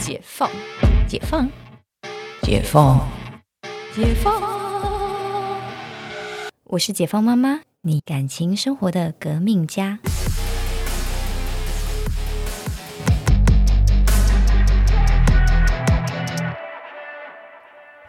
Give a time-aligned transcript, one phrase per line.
[0.00, 0.50] 解放，
[1.06, 1.46] 解放，
[2.40, 3.06] 解放，
[3.94, 4.42] 解放！
[6.64, 9.98] 我是解放妈妈，你感情生活的革命家。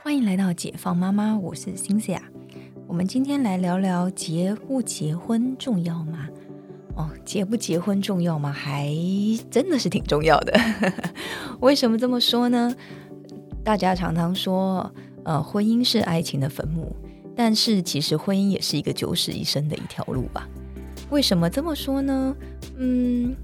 [0.02, 2.22] 欢迎来到解放妈妈，我是辛思雅。
[2.88, 6.30] 我们今天来聊聊结不结婚重要吗？
[7.26, 8.52] 结不结婚重要吗？
[8.52, 8.94] 还
[9.50, 10.60] 真的是挺重要的。
[11.62, 12.76] 为什么这么说呢？
[13.64, 14.92] 大家常常说，
[15.24, 16.96] 呃，婚姻是爱情的坟墓，
[17.36, 20.48] 但是其实婚姻也是一个九死一生的一条路吧？
[21.10, 22.36] 为什么这么说呢？
[22.78, 23.36] 嗯，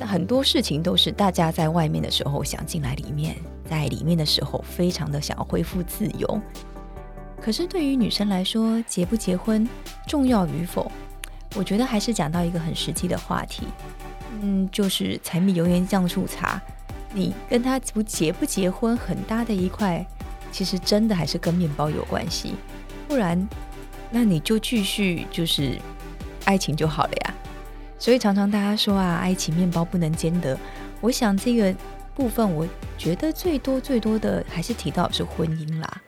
[0.00, 3.34] 很多事情都是大家在外面的时候想进来里面，
[3.68, 6.40] 在里面的时候非常的想要恢复自由。
[7.40, 9.68] 可是对于女生来说，结不结婚
[10.06, 10.90] 重要与否？
[11.56, 13.66] 我觉得还是讲到一个很实际的话题，
[14.42, 16.60] 嗯，就是柴米油盐酱醋茶，
[17.14, 20.06] 你跟他不结不结婚，很大的一块，
[20.52, 22.54] 其实真的还是跟面包有关系。
[23.08, 23.48] 不然，
[24.10, 25.78] 那你就继续就是
[26.44, 27.34] 爱情就好了呀。
[27.98, 30.58] 所以常常大家说啊，爱情面包不能兼得。
[31.00, 31.74] 我想这个
[32.14, 36.02] 部分，我觉得最多最多的还是提到是婚姻啦。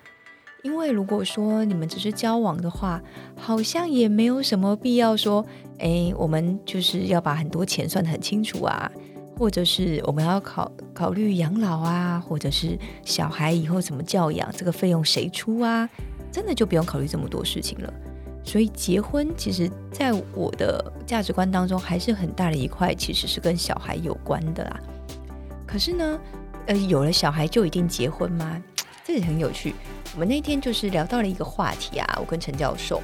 [0.62, 3.01] 因为如果说你们只是交往的话，
[3.37, 5.45] 好像也没有什么必要说，
[5.78, 8.91] 哎，我们就是要把很多钱算得很清楚啊，
[9.39, 15.89] 或者是我们要考考虑养老啊，或者是小孩以后怎么教养，这个费用谁出啊？
[16.33, 17.92] 真的就不用考虑这么多事情了。
[18.45, 24.81] 所以结婚其实，在我的价值观当中，还是很大的一块，其实是跟小孩有关的啦。
[25.67, 26.20] 可是呢，
[26.67, 28.61] 呃，有了小孩就一定结婚吗？
[29.09, 29.75] 这也很有趣。
[30.12, 33.03] 我们那天就是聊到了一个话题啊，我跟陈教授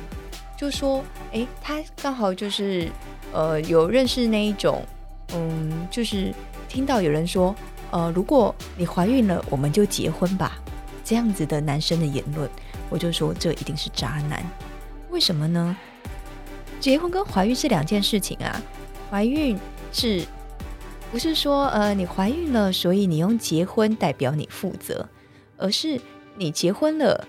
[0.54, 1.02] 就说，
[1.32, 2.90] 哎，他刚好就是
[3.32, 4.84] 呃有认识那一种，
[5.32, 6.30] 嗯，就是
[6.68, 7.56] 听到有人说，
[7.90, 10.58] 呃，如果你怀孕了，我们就结婚吧，
[11.02, 12.46] 这样子的男生的言论，
[12.90, 14.44] 我就说这一定是渣男。
[15.08, 15.74] 为什么呢？
[16.80, 18.60] 结婚跟怀孕是两件事情啊，
[19.10, 19.58] 怀孕
[19.90, 20.22] 是
[21.10, 25.08] 不是说呃你怀孕了，所以你用结婚代表你负责，
[25.64, 25.98] 而是。
[26.36, 27.28] 你结婚了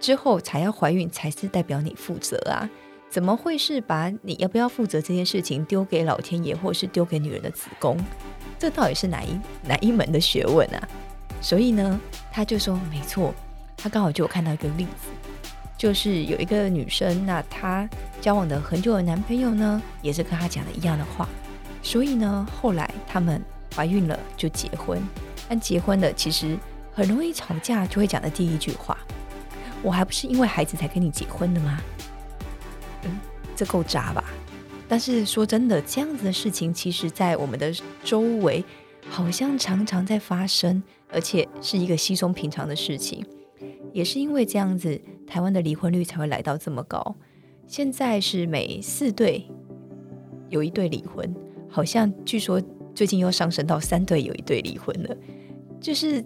[0.00, 2.68] 之后才要怀孕，才是代表你负责啊？
[3.08, 7.96] 怎么会是把你要不要负责这件事情丢给老天爷，或是丢给女人的子宫？
[8.58, 10.88] 这到底是哪一哪一门的学问啊？
[11.40, 12.00] 所以呢，
[12.32, 13.32] 他就说没错，
[13.76, 15.38] 他刚好就有看到一个例子，
[15.78, 17.88] 就是有一个女生，那她
[18.20, 21.28] 交往的很久的男朋友呢，也是跟她讲的一样的话，
[21.80, 23.40] 所以呢，后来他们
[23.76, 25.00] 怀孕了就结婚，
[25.48, 26.58] 但结婚了其实。
[26.92, 28.98] 很容易吵架，就会讲的第一句话
[29.82, 31.80] ：“我还不是因为孩子才跟你结婚的吗？”
[33.04, 33.18] 嗯，
[33.56, 34.22] 这够渣吧？
[34.86, 37.72] 但是说真的，这样子的事情，其实在我们的
[38.04, 38.62] 周围
[39.08, 43.24] 好像常常在发生，而且是一个稀松平常的事情。
[43.92, 47.16] 也是因为这样子，台湾的离婚率才会来到这么高。
[47.66, 49.46] 现在是每四对
[50.50, 51.34] 有一对离婚，
[51.70, 52.62] 好像据说
[52.94, 55.16] 最近又上升到三对有一对离婚了，
[55.80, 56.22] 就是。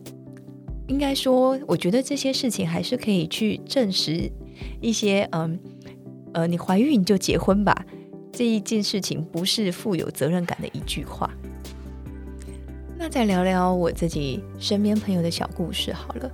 [0.89, 4.31] 应该说，我觉得这些事情还是可以去证实
[4.81, 5.59] 一些，嗯，
[6.33, 7.85] 呃，你怀孕就结婚吧，
[8.33, 11.29] 这一件事情不是富有责任感的一句话。
[12.97, 16.33] 那再聊聊我自己身边朋友的小故事好了，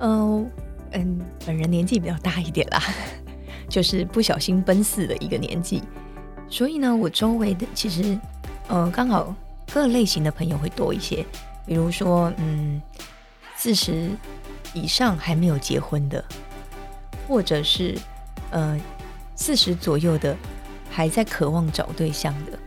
[0.00, 0.50] 嗯
[0.92, 2.82] 嗯，本人年纪比较大一点啦，
[3.68, 5.82] 就是不小心奔四的一个年纪，
[6.48, 8.18] 所以呢，我周围的其实，
[8.68, 9.34] 呃，刚好
[9.72, 11.24] 各类型的朋友会多一些，
[11.66, 12.80] 比如说，嗯。
[13.62, 14.08] 四十
[14.72, 16.24] 以上还没有结婚的，
[17.28, 17.94] 或者是
[18.50, 18.80] 呃
[19.36, 20.34] 四十左右的
[20.88, 22.58] 还在渴望找对象的，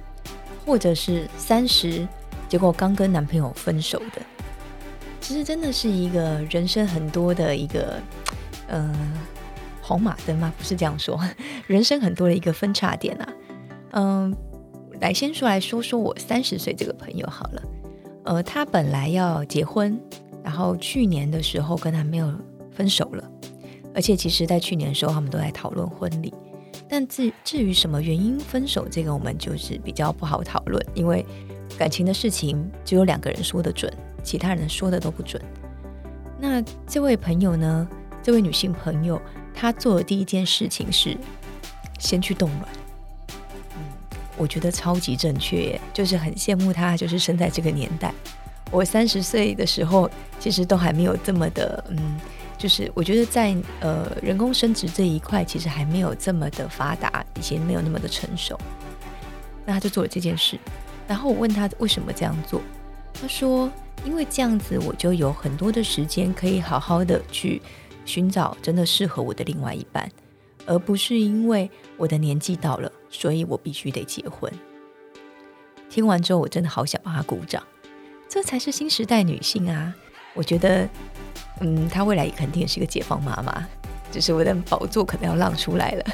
[0.64, 2.08] 或者是三十
[2.48, 4.22] 结果刚跟男朋友分手的，
[5.20, 8.00] 其实真的是一个人生很多的一个
[8.68, 8.96] 呃
[9.82, 10.54] 红马灯吗？
[10.60, 11.20] 不是这样说，
[11.66, 13.34] 人生很多的一个分叉点啊。
[13.94, 14.38] 嗯，
[15.02, 17.64] 来先说来说说我三十岁这个朋友好了，
[18.26, 20.00] 呃，他本来要结婚。
[20.44, 22.34] 然后去年的时候跟男朋友
[22.72, 23.32] 分手了，
[23.96, 26.34] 而且其实在去年的时候他们都在讨论婚礼，
[26.90, 31.26] 但至至于什么原因分手，这个我们就是比较不好讨论，因为
[31.78, 33.92] 感情的事情只有两个人说的准，
[34.22, 35.42] 其他人说的都不准。
[36.40, 37.88] 那这位朋友呢，
[38.22, 39.22] 这位女性朋友，
[39.54, 41.18] 她做的第一件事情是
[42.00, 42.68] 先去冻卵，
[43.78, 43.84] 嗯，
[44.38, 48.14] 我觉得超级正确，就是很羡慕她，就是生在这个年代。
[48.72, 52.20] 我三十岁的时候，其实都还没有这么的，嗯，
[52.58, 58.60] 就是我觉得在呃人工生殖这一块，其实还没有这么的发达，以前没有那么的成熟。
[59.66, 60.60] 那他就做了这件事，
[61.08, 62.62] 然后我问他为什么这样做，
[63.14, 63.72] 他说
[64.04, 67.62] 因为这样子我就有很多的时间可以好好的去
[68.06, 70.10] 寻找真的适合我的另外一半，
[70.66, 74.52] 而不是因为我的年纪到了，所以我必须得结婚。
[75.90, 77.64] 听完之后，我真的好想帮他鼓掌，
[78.34, 79.94] 这才是新时代女性啊！
[80.34, 80.90] 我觉得，
[81.60, 83.64] 嗯，她未来肯定也是个解放妈妈，
[84.12, 86.06] 只是我的宝座可能要让出来了。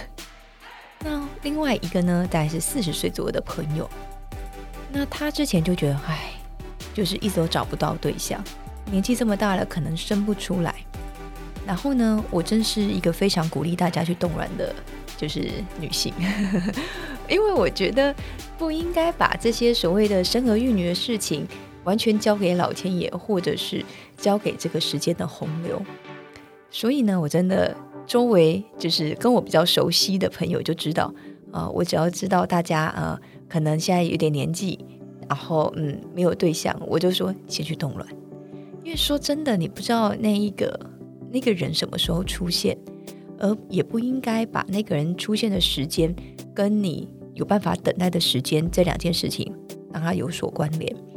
[1.00, 3.89] 那另外一个呢，大概是四十岁左右的朋友，
[4.92, 6.33] 那她之前就觉得，唉，
[6.94, 8.44] 就是一直都找不到对象，
[8.92, 10.75] 年纪这么大了，可能生不出来。
[11.66, 14.75] 然后呢，我真是一个非常鼓励大家去冻卵的，
[15.16, 15.50] 就是
[15.80, 16.13] 女性，
[17.30, 18.13] 因为我觉得
[18.57, 21.48] 不应该把这些所谓的生儿育女的事情
[21.84, 23.84] 完全交给老天爷，或者是
[24.18, 25.81] 交给这个时间的洪流。
[26.70, 27.76] 所以呢，我真的。
[28.08, 31.14] 周围就是跟我比较熟悉的朋友就知道，
[31.52, 33.16] 啊，我只要知道大家呃
[33.48, 34.84] 可能现在有点年纪，
[35.28, 38.08] 然后嗯没有对象，我就说先去动卵，
[38.84, 40.80] 因为说真的，你不知道那一个
[41.30, 42.76] 那个人什么时候出现，
[43.38, 46.12] 而也不应该把那个人出现的时间
[46.56, 49.54] 跟你有办法等待的时间这两件事情
[49.94, 51.09] 让它有所关联。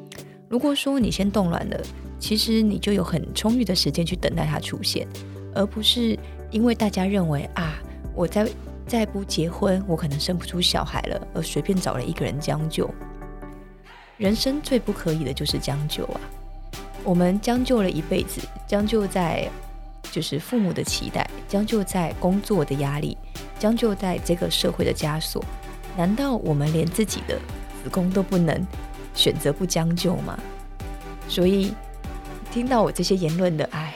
[0.52, 1.80] 如果说你先动卵了，
[2.18, 5.08] 其实你就有很充裕的时间去等待它出现，
[5.54, 6.18] 而不是。
[6.50, 7.72] 因为大家认为啊，
[8.14, 8.46] 我再
[8.86, 12.86] 再不结婚，我可能生不出小孩了，而随便找了一个人将就。
[14.18, 16.20] 人生最不可以的就是将就啊！
[17.02, 19.48] 我们将就了一辈子，将就在
[20.10, 23.16] 就是父母的期待，将就在工作的压力，
[23.58, 25.42] 将就在这个社会的枷锁。
[25.96, 27.38] 难道我们连自己的
[27.82, 28.54] 子宫都不能
[29.14, 30.38] 选择不将就嘛？
[31.28, 31.72] 所以
[32.50, 33.94] 听到我这些言论的，哎。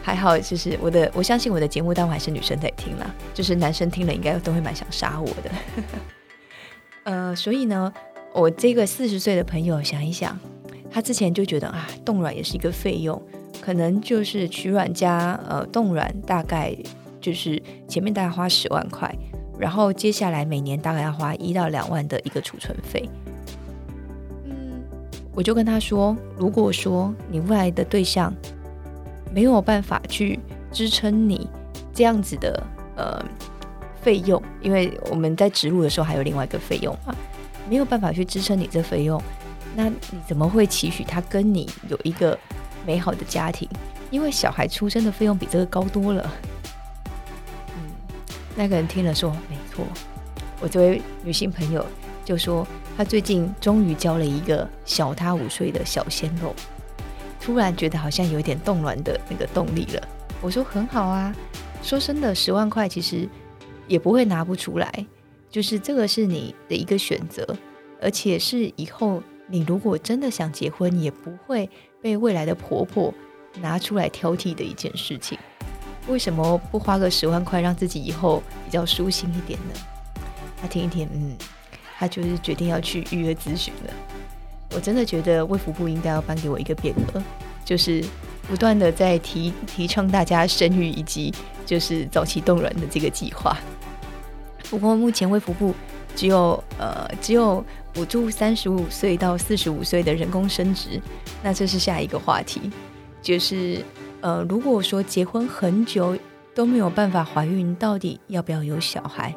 [0.00, 5.50] 还好，就是我的，我相信我的节目当然还是女生在听啦，就是男生听了应该都会蛮想杀我的。
[7.04, 7.92] 呃，所以呢，
[8.32, 10.38] 我这个四十岁的朋友想一想，
[10.90, 13.20] 他之前就觉得啊，冻卵也是一个费用，
[13.60, 16.74] 可能就是取卵加呃冻卵，大概
[17.20, 19.14] 就是前面大概花十万块，
[19.58, 23.06] 然后接下来每年大概要花一到两万的一个储存费。
[25.38, 28.34] 我就跟他说，如果说你未来的对象。
[29.30, 30.40] 没有办法去
[30.72, 31.46] 支撑你
[31.92, 33.22] 这样子的呃
[34.00, 37.14] 费用，因为我们在植入的时候还有另外一个费用嘛，
[37.68, 39.22] 没有办法去支撑你这费用，
[39.76, 42.36] 那你怎么会期许他跟你有一个
[42.86, 43.68] 美好的家庭？
[44.10, 46.30] 因为小孩出生的费用比这个高多了。
[47.76, 47.92] 嗯，
[48.56, 49.84] 那个人听了说没错，
[50.58, 51.84] 我这位女性朋友
[52.24, 52.66] 就说，
[52.98, 56.52] 他最近终于交了一个小他五岁的小鲜肉。
[57.40, 60.08] 突然觉得好像有点动卵的那个动力了。
[60.40, 61.32] 我说很好啊，
[61.80, 63.28] 说真的，十万块其实
[63.86, 65.06] 也不会拿不出来，
[65.48, 67.56] 就是这个是你的一个选择，
[68.02, 71.70] 而且是以后你如果真的想结婚，也不会
[72.02, 73.14] 被未来的婆婆
[73.60, 75.38] 拿出来挑剔的一件事情。
[76.08, 79.80] 为什么不花个十万块，让自己以后比较舒心一点呢？
[80.60, 81.36] 他听一听，嗯，
[81.98, 83.92] 他就是决定要去预约咨询了。
[84.74, 87.22] 我真的觉得卫福部应该要颁给我一个匾额，
[87.64, 88.04] 就是
[88.46, 91.34] 不断的在提提倡大家生育以及
[91.66, 93.56] 就是早期冻卵的这个计划。
[94.70, 95.74] 不过目前卫福部
[96.14, 101.00] 只有呃只有补助三十五岁到四十五岁的人工生殖，
[101.42, 102.70] 那这是下一个话题，
[103.22, 103.82] 就是
[104.20, 106.16] 呃如果说结婚很久
[106.54, 109.34] 都没有办法怀孕，到底要不要有小孩？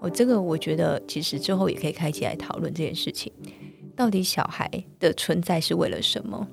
[0.00, 3.32] 我这个我觉得其实之后也可以开起来讨论这件事情。
[3.96, 6.46] 到底小孩的存在是为了什么？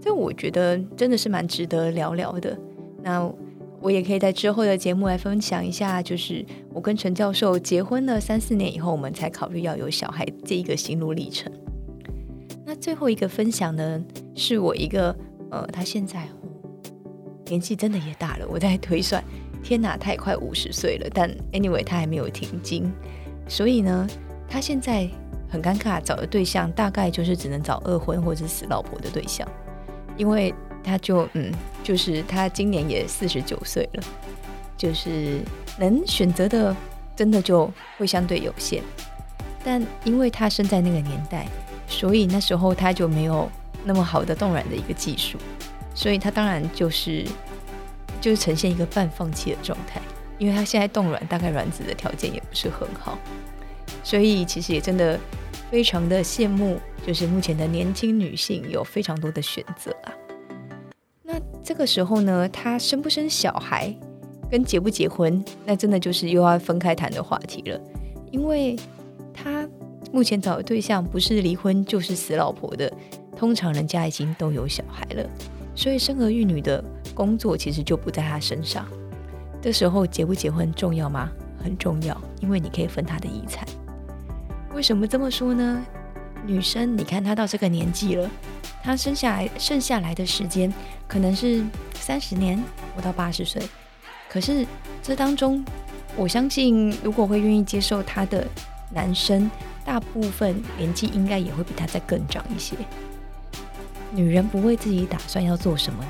[0.00, 2.58] 这我觉得真的是蛮值得聊聊的。
[3.02, 3.30] 那
[3.80, 11.52] 我也可以在之后的节目来分享一下，就是我跟陈教授结婚了三四年以后，我们才考虑要有小孩这一个心路历程。
[12.64, 14.02] 那最后一个分享呢，
[14.34, 15.14] 是我一个
[15.50, 16.26] 呃，他现在
[17.46, 19.22] 年纪真的也大了，我在推算，
[19.62, 22.92] 天哪，他也快五十岁了，但 anyway 他还没有停经，
[23.48, 24.06] 所以呢，
[24.48, 25.08] 他现在。
[25.50, 29.48] 很尴尬，找的对象大概就是只能找二婚或者死老婆的对象，
[30.14, 31.50] 因为他就嗯，
[31.82, 34.02] 就是他今年也四十九岁了，
[34.76, 35.40] 就是
[35.78, 36.76] 能选择的
[37.16, 38.82] 真的就会相对有限。
[39.64, 41.46] 但因为他生在那个年代，
[41.86, 43.50] 所以那时候他就没有
[43.86, 45.38] 那么好的冻卵的一个技术，
[45.94, 47.24] 所以他当然就是
[48.20, 50.00] 就是呈现一个半放弃的状态，
[50.38, 53.18] 因为他现在冻卵大概卵子的条件也不是很好。
[54.02, 55.18] 所以其实也真的
[55.70, 60.12] 非常的羡慕，就是目前的年轻女性有非常多的选择啊。
[61.22, 63.94] 那这个时候呢，她生不生小孩
[64.50, 67.80] 跟结不结婚，那真的就是又要分开谈的话题了。
[68.30, 68.76] 因为
[69.34, 69.68] 她
[70.10, 72.90] 目前找的对象不是离婚就是死老婆的，
[73.36, 75.28] 通常人家已经都有小孩了，
[75.78, 76.82] 所以生儿育女的
[77.14, 78.84] 工作其实就不在他身上。
[79.62, 81.30] 这时候结不结婚重要吗？
[81.62, 83.64] 很重要，因为你可以分他的遗产。
[84.74, 85.80] 为什么这么说呢？
[86.44, 88.28] 女生，你看她到这个年纪了，
[88.82, 90.72] 她生下来剩下来的时间
[91.06, 91.62] 可能是
[91.94, 92.60] 三十年，
[92.96, 93.62] 活到八十岁。
[94.28, 94.66] 可是
[95.00, 95.64] 这当中，
[96.16, 98.44] 我相信如果会愿意接受她的
[98.92, 99.48] 男生，
[99.84, 102.74] 大部分年纪应该也会比她再更长一些。
[104.12, 106.04] 女人不为自己打算要做什么？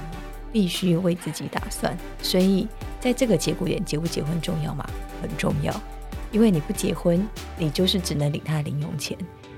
[0.51, 1.97] 必须为自己打算。
[2.23, 2.67] 所以
[2.99, 4.89] 在这个节骨眼，结不结婚重要吗？
[5.21, 5.75] 很重要，
[6.33, 7.27] 因为你不结婚，
[7.59, 9.17] 你就是只能领他零用钱。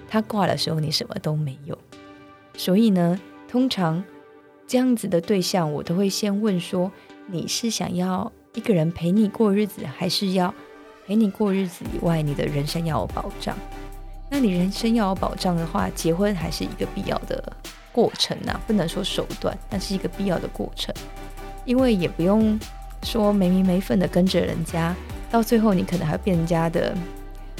[0.08, 1.78] 他挂的时候，你什么都没有。
[2.56, 4.02] 所以呢，通常
[4.66, 6.90] 这样子的对象，我都会先问说：
[7.28, 10.52] 你是想要一个人陪你过日子，还是要
[11.06, 13.56] 陪你过日子以外，你的人生要有保障？
[14.28, 17.52] 那你人生要有保障的话，结婚还是一个必要的
[17.92, 20.94] 过程啊，不能说手段，但是一个必要的过程。
[21.64, 22.58] 因为也不用
[23.02, 24.94] 说没名没分的跟着人家，
[25.30, 26.96] 到最后你可能还要变人家的，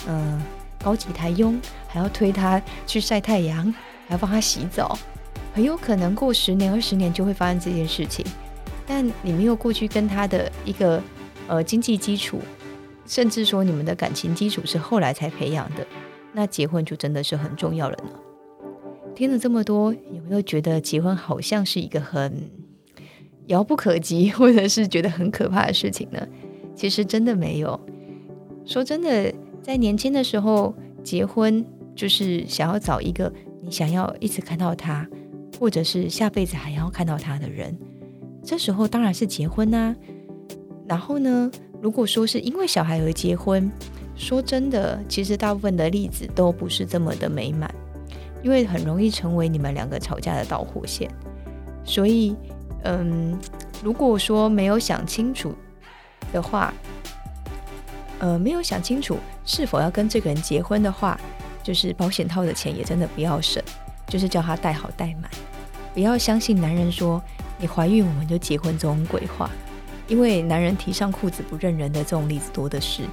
[0.09, 0.41] 嗯。
[0.83, 3.71] 高级台佣还要推他去晒太阳，
[4.09, 4.99] 还要帮他洗澡，
[5.53, 8.25] 很有可能过十年二十年就会发生这件事情。
[8.87, 10.99] 但你没有过去跟他的一个
[11.49, 12.41] 呃经济基础，
[13.05, 15.87] 甚至说你们的感情基础是后来才培养的，
[16.33, 18.13] 那结婚就真的是很重要了呢。
[19.21, 22.51] 听了这么多，有没有觉得结婚好像是一个很
[23.49, 26.27] 遥不可及，或者是觉得很可怕的事情呢？
[26.75, 27.79] 其实真的没有。
[28.65, 29.31] 说真的。
[29.63, 30.75] 在年轻的时候
[31.05, 31.63] 结婚，
[31.95, 35.07] 就是想要找一个你想要一直看到他，
[35.59, 37.79] 或者是下辈子还要看到他的人。
[38.43, 39.95] 这时候当然是结婚呐。
[40.87, 41.51] 然后呢，
[41.83, 43.71] 如果说是因为小孩而结婚，
[44.17, 47.71] 说真的，其实大部分的例子都不是这么的美满，
[48.43, 51.11] 因为很容易成为你们两个吵架的导火线。
[51.85, 52.37] 所以，
[52.85, 53.39] 嗯，
[53.83, 55.55] 如果说没有想清楚
[56.33, 56.73] 的话，
[58.19, 61.19] 呃，没有想清楚是否要跟这个人结婚的话，
[61.63, 63.63] 就是保险套的钱也真的不要省，
[64.07, 65.31] 就是叫他带好带满，
[65.95, 67.21] 不要相信男人说
[67.59, 69.51] 你怀孕我们就结婚这种鬼话，
[70.07, 73.05] 因为男人提上裤子不认人的这种例子多的是，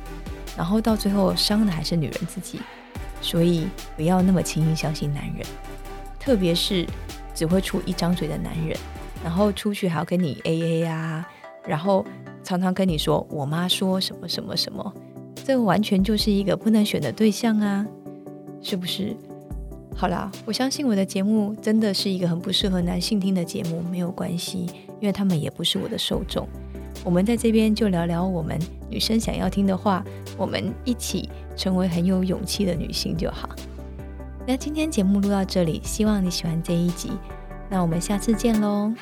[0.57, 2.61] 然后到最后伤的还是女人自己，
[3.21, 5.45] 所以不要那么轻易相信男人，
[6.19, 6.85] 特别是
[7.33, 8.77] 只会出一张嘴的男人，
[9.23, 11.27] 然后出去还要跟你 A A 啊，
[11.67, 12.05] 然后。
[12.43, 14.93] 常常跟你说，我妈说什么什么什么，
[15.43, 17.85] 这完全就是一个不能选的对象啊，
[18.61, 19.13] 是不是？
[19.93, 24.59] 好啦，我相信我的节目真的是一个很不适合男性听的节目，没有关系，
[25.01, 26.47] 因为他们也不是我的受众。
[27.03, 28.57] 我们在这边就聊聊我们
[28.89, 30.03] 女生想要听的话，
[30.37, 33.49] 我们一起成为很有勇气的女性就好。
[34.45, 37.11] 那今天节目录到这里，希望你喜欢这一集，
[37.69, 38.93] 那我们下次见喽。